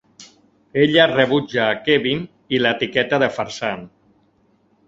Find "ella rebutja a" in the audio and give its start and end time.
0.85-1.77